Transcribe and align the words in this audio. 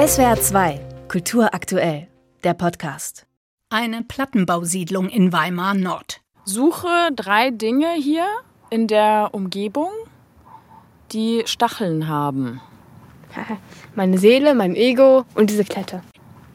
SWR 0.00 0.40
2, 0.40 0.80
Kultur 1.08 1.52
aktuell, 1.52 2.08
der 2.42 2.54
Podcast. 2.54 3.26
Eine 3.68 4.02
Plattenbausiedlung 4.02 5.10
in 5.10 5.30
Weimar 5.30 5.74
Nord. 5.74 6.22
Suche 6.46 7.10
drei 7.14 7.50
Dinge 7.50 7.92
hier 8.00 8.24
in 8.70 8.86
der 8.86 9.28
Umgebung, 9.32 9.90
die 11.12 11.42
Stacheln 11.44 12.08
haben. 12.08 12.62
Meine 13.94 14.16
Seele, 14.16 14.54
mein 14.54 14.74
Ego 14.74 15.26
und 15.34 15.50
diese 15.50 15.64
Klette. 15.64 16.00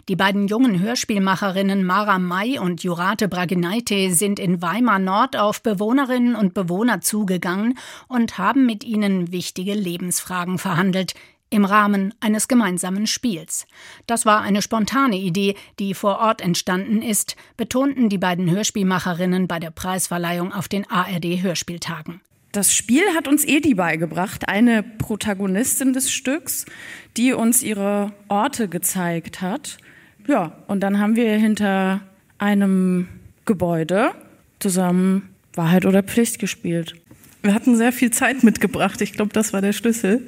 Die 0.09 0.15
beiden 0.15 0.47
jungen 0.47 0.79
Hörspielmacherinnen 0.79 1.83
Mara 1.83 2.17
May 2.17 2.57
und 2.57 2.83
Jurate 2.83 3.27
Bragineite 3.27 4.11
sind 4.11 4.39
in 4.39 4.61
Weimar 4.61 4.99
Nord 4.99 5.35
auf 5.35 5.61
Bewohnerinnen 5.61 6.35
und 6.35 6.53
Bewohner 6.55 7.01
zugegangen 7.01 7.77
und 8.07 8.39
haben 8.39 8.65
mit 8.65 8.83
ihnen 8.83 9.31
wichtige 9.31 9.73
Lebensfragen 9.73 10.57
verhandelt, 10.59 11.13
im 11.49 11.65
Rahmen 11.65 12.13
eines 12.19 12.47
gemeinsamen 12.47 13.07
Spiels. 13.07 13.65
Das 14.07 14.25
war 14.25 14.41
eine 14.41 14.61
spontane 14.61 15.17
Idee, 15.17 15.55
die 15.79 15.93
vor 15.93 16.19
Ort 16.19 16.41
entstanden 16.41 17.01
ist, 17.01 17.35
betonten 17.57 18.09
die 18.09 18.17
beiden 18.17 18.49
Hörspielmacherinnen 18.49 19.47
bei 19.47 19.59
der 19.59 19.71
Preisverleihung 19.71 20.51
auf 20.51 20.67
den 20.67 20.89
ARD 20.89 21.41
Hörspieltagen. 21.41 22.21
Das 22.51 22.73
Spiel 22.73 23.03
hat 23.15 23.27
uns 23.27 23.45
Edi 23.45 23.73
beigebracht, 23.73 24.47
eine 24.47 24.81
Protagonistin 24.81 25.91
des 25.91 26.09
Stücks, 26.09 26.65
die 27.17 27.33
uns 27.33 27.61
ihre 27.61 28.13
Orte 28.29 28.69
gezeigt 28.69 29.41
hat. 29.41 29.77
Ja, 30.25 30.53
und 30.67 30.79
dann 30.79 30.99
haben 30.99 31.17
wir 31.17 31.35
hinter 31.35 32.01
einem 32.37 33.09
Gebäude 33.45 34.11
zusammen 34.59 35.35
Wahrheit 35.53 35.85
oder 35.85 36.01
Pflicht 36.01 36.39
gespielt. 36.39 36.95
Wir 37.41 37.53
hatten 37.53 37.75
sehr 37.75 37.91
viel 37.91 38.11
Zeit 38.11 38.43
mitgebracht. 38.43 39.01
Ich 39.01 39.13
glaube, 39.13 39.33
das 39.33 39.53
war 39.53 39.61
der 39.61 39.73
Schlüssel. 39.73 40.25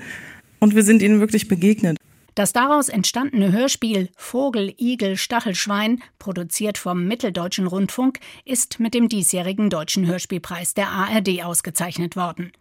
Und 0.60 0.76
wir 0.76 0.84
sind 0.84 1.02
ihnen 1.02 1.20
wirklich 1.20 1.48
begegnet. 1.48 1.98
Das 2.38 2.54
daraus 2.54 2.88
entstandene 2.88 3.52
Hörspiel 3.52 4.10
Vogel, 4.16 4.72
Igel, 4.78 5.18
Stachelschwein, 5.18 6.04
produziert 6.20 6.78
vom 6.78 7.08
Mitteldeutschen 7.08 7.66
Rundfunk, 7.66 8.20
ist 8.46 8.80
mit 8.80 8.94
dem 8.94 9.10
diesjährigen 9.10 9.72
Deutschen 9.72 10.06
Hörspielpreis 10.06 10.76
der 10.76 10.90
ARD 10.90 11.44
ausgezeichnet 11.44 12.16
worden. 12.16 12.52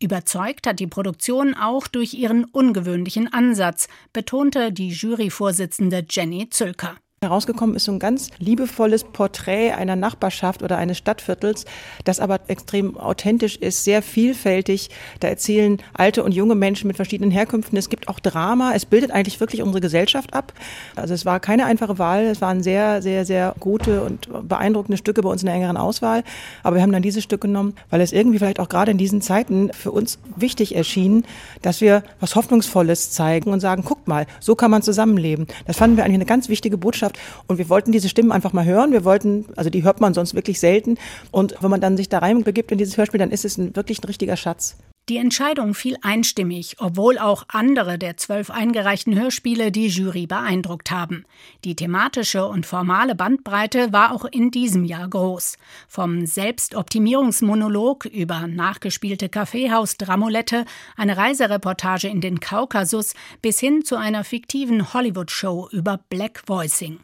Überzeugt 0.00 0.66
hat 0.66 0.80
die 0.80 0.86
Produktion 0.86 1.52
auch 1.52 1.86
durch 1.86 2.14
ihren 2.14 2.44
ungewöhnlichen 2.46 3.30
Ansatz, 3.30 3.88
betonte 4.14 4.72
die 4.72 4.88
Juryvorsitzende 4.88 6.06
Jenny 6.08 6.48
Zülker. 6.48 6.96
Herausgekommen 7.22 7.76
ist 7.76 7.84
so 7.84 7.92
ein 7.92 7.98
ganz 7.98 8.28
liebevolles 8.38 9.04
Porträt 9.04 9.72
einer 9.72 9.96
Nachbarschaft 9.96 10.62
oder 10.62 10.76
eines 10.76 10.98
Stadtviertels, 10.98 11.64
das 12.04 12.20
aber 12.20 12.40
extrem 12.48 12.98
authentisch 12.98 13.56
ist, 13.56 13.84
sehr 13.84 14.02
vielfältig. 14.02 14.90
Da 15.20 15.28
erzählen 15.28 15.78
alte 15.94 16.22
und 16.22 16.32
junge 16.32 16.54
Menschen 16.54 16.88
mit 16.88 16.96
verschiedenen 16.96 17.30
Herkünften. 17.30 17.78
Es 17.78 17.88
gibt 17.88 18.08
auch 18.08 18.20
Drama. 18.20 18.72
Es 18.74 18.84
bildet 18.84 19.12
eigentlich 19.12 19.40
wirklich 19.40 19.62
unsere 19.62 19.80
Gesellschaft 19.80 20.34
ab. 20.34 20.52
Also 20.94 21.14
es 21.14 21.24
war 21.24 21.40
keine 21.40 21.64
einfache 21.64 21.98
Wahl. 21.98 22.24
Es 22.24 22.42
waren 22.42 22.62
sehr, 22.62 23.00
sehr, 23.00 23.24
sehr 23.24 23.54
gute 23.60 24.02
und 24.02 24.28
beeindruckende 24.46 24.98
Stücke 24.98 25.22
bei 25.22 25.30
uns 25.30 25.40
in 25.40 25.46
der 25.46 25.54
engeren 25.54 25.78
Auswahl. 25.78 26.22
Aber 26.62 26.76
wir 26.76 26.82
haben 26.82 26.92
dann 26.92 27.00
dieses 27.00 27.24
Stück 27.24 27.40
genommen, 27.40 27.76
weil 27.88 28.02
es 28.02 28.12
irgendwie 28.12 28.38
vielleicht 28.38 28.60
auch 28.60 28.68
gerade 28.68 28.90
in 28.90 28.98
diesen 28.98 29.22
Zeiten 29.22 29.72
für 29.72 29.90
uns 29.90 30.18
wichtig 30.36 30.76
erschien, 30.76 31.24
dass 31.62 31.80
wir 31.80 32.02
was 32.20 32.36
Hoffnungsvolles 32.36 33.12
zeigen 33.12 33.54
und 33.54 33.60
sagen, 33.60 33.84
guckt 33.84 34.06
mal, 34.06 34.26
so 34.38 34.54
kann 34.54 34.70
man 34.70 34.82
zusammenleben. 34.82 35.46
Das 35.66 35.78
fanden 35.78 35.96
wir 35.96 36.04
eigentlich 36.04 36.16
eine 36.16 36.26
ganz 36.26 36.50
wichtige 36.50 36.76
Botschaft 36.76 37.05
Botschaft. 37.06 37.18
Und 37.46 37.58
wir 37.58 37.68
wollten 37.68 37.92
diese 37.92 38.08
Stimmen 38.08 38.32
einfach 38.32 38.52
mal 38.52 38.64
hören. 38.64 38.92
Wir 38.92 39.04
wollten, 39.04 39.46
also 39.56 39.70
die 39.70 39.84
hört 39.84 40.00
man 40.00 40.14
sonst 40.14 40.34
wirklich 40.34 40.60
selten. 40.60 40.98
Und 41.30 41.54
wenn 41.60 41.70
man 41.70 41.80
dann 41.80 41.96
sich 41.96 42.08
da 42.08 42.18
reinbegibt 42.18 42.72
in 42.72 42.78
dieses 42.78 42.96
Hörspiel, 42.96 43.18
dann 43.18 43.30
ist 43.30 43.44
es 43.44 43.58
ein, 43.58 43.74
wirklich 43.76 44.02
ein 44.02 44.06
richtiger 44.06 44.36
Schatz. 44.36 44.76
Die 45.08 45.18
Entscheidung 45.18 45.74
fiel 45.74 45.96
einstimmig, 46.02 46.76
obwohl 46.80 47.16
auch 47.18 47.44
andere 47.46 47.96
der 47.96 48.16
zwölf 48.16 48.50
eingereichten 48.50 49.16
Hörspiele 49.16 49.70
die 49.70 49.86
Jury 49.86 50.26
beeindruckt 50.26 50.90
haben. 50.90 51.24
Die 51.64 51.76
thematische 51.76 52.44
und 52.44 52.66
formale 52.66 53.14
Bandbreite 53.14 53.92
war 53.92 54.12
auch 54.12 54.24
in 54.24 54.50
diesem 54.50 54.84
Jahr 54.84 55.06
groß. 55.08 55.58
Vom 55.86 56.26
Selbstoptimierungsmonolog 56.26 58.06
über 58.06 58.48
nachgespielte 58.48 59.28
Kaffeehaus-Dramolette, 59.28 60.64
eine 60.96 61.16
Reisereportage 61.16 62.08
in 62.08 62.20
den 62.20 62.40
Kaukasus 62.40 63.14
bis 63.40 63.60
hin 63.60 63.84
zu 63.84 63.94
einer 63.94 64.24
fiktiven 64.24 64.92
Hollywood-Show 64.92 65.68
über 65.70 66.00
Black 66.10 66.42
Voicing. 66.46 66.98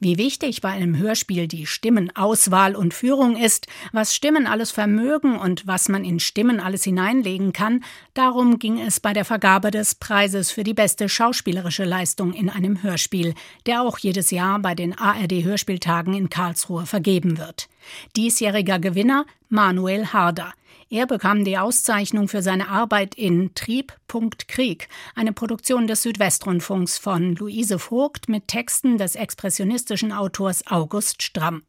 Wie 0.00 0.18
wichtig 0.18 0.60
bei 0.60 0.70
einem 0.70 0.96
Hörspiel 0.96 1.48
die 1.48 1.66
Stimmenauswahl 1.66 2.76
und 2.76 2.94
Führung 2.94 3.36
ist, 3.36 3.66
was 3.92 4.14
Stimmen 4.14 4.46
alles 4.46 4.70
vermögen 4.70 5.38
und 5.38 5.66
was 5.66 5.88
man 5.88 6.04
in 6.04 6.20
Stimmen 6.20 6.60
alles 6.60 6.84
hineinlegen 6.84 7.52
kann, 7.52 7.84
darum 8.14 8.58
ging 8.58 8.80
es 8.80 9.00
bei 9.00 9.12
der 9.12 9.24
Vergabe 9.24 9.70
des 9.70 9.94
Preises 9.94 10.50
für 10.50 10.64
die 10.64 10.74
beste 10.74 11.08
schauspielerische 11.08 11.84
Leistung 11.84 12.32
in 12.32 12.50
einem 12.50 12.82
Hörspiel, 12.82 13.34
der 13.66 13.82
auch 13.82 13.98
jedes 13.98 14.30
Jahr 14.30 14.58
bei 14.58 14.74
den 14.74 14.96
ARD 14.96 15.44
Hörspieltagen 15.44 16.14
in 16.14 16.30
Karlsruhe 16.30 16.86
vergeben 16.86 17.38
wird. 17.38 17.68
Diesjähriger 18.16 18.78
Gewinner 18.78 19.26
Manuel 19.48 20.06
Harder. 20.06 20.52
Er 20.88 21.06
bekam 21.06 21.44
die 21.44 21.58
Auszeichnung 21.58 22.28
für 22.28 22.42
seine 22.42 22.68
Arbeit 22.68 23.16
in 23.16 23.52
Trieb.Krieg, 23.54 24.88
eine 25.16 25.32
Produktion 25.32 25.88
des 25.88 26.02
Südwestrundfunks 26.02 26.96
von 26.98 27.34
Luise 27.34 27.80
Vogt 27.80 28.28
mit 28.28 28.46
Texten 28.46 28.96
des 28.96 29.16
expressionistischen 29.16 30.12
Autors 30.12 30.64
August 30.68 31.24
Stramm. 31.24 31.64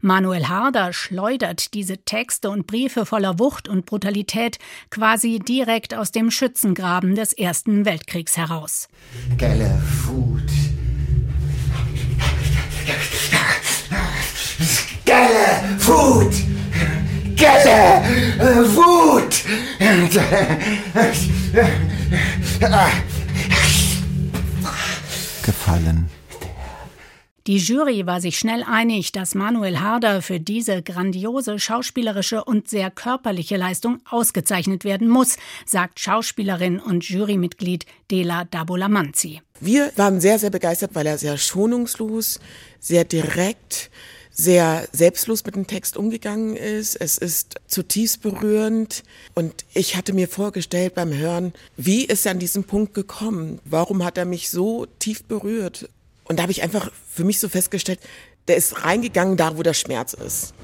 Manuel 0.00 0.48
Harder 0.48 0.92
schleudert 0.92 1.74
diese 1.74 1.98
Texte 1.98 2.50
und 2.50 2.68
Briefe 2.68 3.04
voller 3.04 3.40
Wucht 3.40 3.68
und 3.68 3.84
Brutalität 3.84 4.60
quasi 4.90 5.40
direkt 5.40 5.94
aus 5.94 6.12
dem 6.12 6.30
Schützengraben 6.30 7.16
des 7.16 7.32
Ersten 7.32 7.84
Weltkriegs 7.84 8.36
heraus. 8.36 8.86
Geile 9.38 9.82
Wut. 10.04 10.42
Geile 15.04 15.78
Wut. 15.80 16.41
Gelle, 17.42 18.04
Wut. 18.76 19.42
Gefallen. 25.42 26.08
Die 27.48 27.56
Jury 27.56 28.06
war 28.06 28.20
sich 28.20 28.38
schnell 28.38 28.62
einig, 28.62 29.10
dass 29.10 29.34
Manuel 29.34 29.80
Harder 29.80 30.22
für 30.22 30.38
diese 30.38 30.82
grandiose 30.82 31.58
schauspielerische 31.58 32.44
und 32.44 32.68
sehr 32.68 32.92
körperliche 32.92 33.56
Leistung 33.56 33.98
ausgezeichnet 34.08 34.84
werden 34.84 35.08
muss, 35.08 35.36
sagt 35.66 35.98
Schauspielerin 35.98 36.78
und 36.78 37.02
Jurymitglied 37.02 37.86
Dela 38.12 38.44
Dabolamanzi. 38.44 39.40
Wir 39.58 39.90
waren 39.96 40.20
sehr, 40.20 40.38
sehr 40.38 40.50
begeistert, 40.50 40.94
weil 40.94 41.08
er 41.08 41.18
sehr 41.18 41.36
schonungslos, 41.36 42.38
sehr 42.78 43.02
direkt, 43.02 43.90
sehr 44.32 44.88
selbstlos 44.92 45.44
mit 45.44 45.54
dem 45.54 45.66
Text 45.66 45.96
umgegangen 45.96 46.56
ist. 46.56 46.96
Es 46.96 47.18
ist 47.18 47.56
zutiefst 47.66 48.22
berührend. 48.22 49.02
Und 49.34 49.64
ich 49.74 49.96
hatte 49.96 50.12
mir 50.12 50.28
vorgestellt 50.28 50.94
beim 50.94 51.12
Hören, 51.12 51.52
wie 51.76 52.04
ist 52.04 52.26
er 52.26 52.32
an 52.32 52.38
diesen 52.38 52.64
Punkt 52.64 52.94
gekommen? 52.94 53.60
Warum 53.64 54.04
hat 54.04 54.18
er 54.18 54.24
mich 54.24 54.50
so 54.50 54.86
tief 54.98 55.24
berührt? 55.24 55.88
Und 56.24 56.38
da 56.38 56.44
habe 56.44 56.52
ich 56.52 56.62
einfach 56.62 56.90
für 57.10 57.24
mich 57.24 57.38
so 57.38 57.48
festgestellt, 57.48 58.00
der 58.48 58.56
ist 58.56 58.84
reingegangen 58.84 59.36
da, 59.36 59.56
wo 59.56 59.62
der 59.62 59.74
Schmerz 59.74 60.14
ist. 60.14 60.54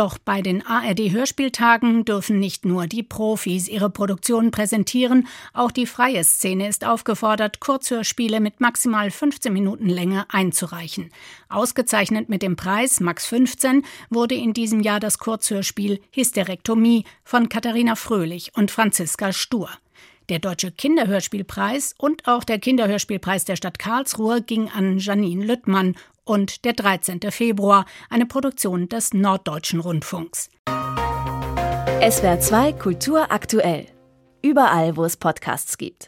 Doch 0.00 0.16
bei 0.16 0.40
den 0.40 0.66
ARD-Hörspieltagen 0.66 2.06
dürfen 2.06 2.38
nicht 2.38 2.64
nur 2.64 2.86
die 2.86 3.02
Profis 3.02 3.68
ihre 3.68 3.90
Produktionen 3.90 4.50
präsentieren, 4.50 5.28
auch 5.52 5.70
die 5.70 5.84
freie 5.84 6.24
Szene 6.24 6.68
ist 6.68 6.86
aufgefordert, 6.86 7.60
Kurzhörspiele 7.60 8.40
mit 8.40 8.62
maximal 8.62 9.10
15 9.10 9.52
Minuten 9.52 9.90
Länge 9.90 10.24
einzureichen. 10.30 11.10
Ausgezeichnet 11.50 12.30
mit 12.30 12.40
dem 12.40 12.56
Preis 12.56 13.00
Max 13.00 13.26
15 13.26 13.84
wurde 14.08 14.36
in 14.36 14.54
diesem 14.54 14.80
Jahr 14.80 15.00
das 15.00 15.18
Kurzhörspiel 15.18 16.00
Hysterektomie 16.12 17.04
von 17.22 17.50
Katharina 17.50 17.94
Fröhlich 17.94 18.52
und 18.56 18.70
Franziska 18.70 19.34
Stur. 19.34 19.68
Der 20.30 20.38
Deutsche 20.38 20.70
Kinderhörspielpreis 20.70 21.94
und 21.98 22.26
auch 22.26 22.44
der 22.44 22.58
Kinderhörspielpreis 22.58 23.44
der 23.44 23.56
Stadt 23.56 23.78
Karlsruhe 23.78 24.40
ging 24.40 24.70
an 24.70 24.96
Janine 24.96 25.44
Lüttmann 25.44 25.94
und 26.30 26.64
der 26.64 26.74
13. 26.74 27.20
Februar, 27.32 27.86
eine 28.08 28.24
Produktion 28.24 28.88
des 28.88 29.12
Norddeutschen 29.12 29.80
Rundfunks. 29.80 30.48
SWR 32.08 32.38
2 32.38 32.72
Kultur 32.74 33.32
aktuell. 33.32 33.86
Überall, 34.40 34.96
wo 34.96 35.04
es 35.04 35.16
Podcasts 35.16 35.76
gibt. 35.76 35.98